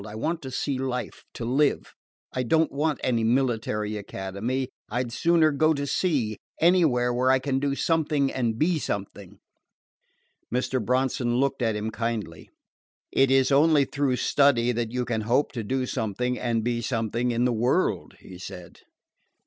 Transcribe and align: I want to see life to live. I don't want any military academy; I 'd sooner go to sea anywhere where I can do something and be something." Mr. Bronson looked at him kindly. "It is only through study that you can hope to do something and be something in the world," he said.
I 0.07 0.15
want 0.15 0.41
to 0.41 0.49
see 0.49 0.79
life 0.79 1.25
to 1.35 1.45
live. 1.45 1.93
I 2.33 2.41
don't 2.41 2.71
want 2.71 2.99
any 3.03 3.23
military 3.23 3.97
academy; 3.97 4.69
I 4.89 5.03
'd 5.03 5.13
sooner 5.13 5.51
go 5.51 5.75
to 5.75 5.85
sea 5.85 6.37
anywhere 6.59 7.13
where 7.13 7.29
I 7.29 7.37
can 7.37 7.59
do 7.59 7.75
something 7.75 8.33
and 8.33 8.57
be 8.57 8.79
something." 8.79 9.37
Mr. 10.51 10.83
Bronson 10.83 11.35
looked 11.35 11.61
at 11.61 11.75
him 11.75 11.91
kindly. 11.91 12.49
"It 13.11 13.29
is 13.29 13.51
only 13.51 13.85
through 13.85 14.15
study 14.15 14.71
that 14.71 14.91
you 14.91 15.05
can 15.05 15.21
hope 15.21 15.51
to 15.51 15.63
do 15.63 15.85
something 15.85 16.39
and 16.39 16.63
be 16.63 16.81
something 16.81 17.29
in 17.29 17.45
the 17.45 17.53
world," 17.53 18.15
he 18.21 18.39
said. 18.39 18.79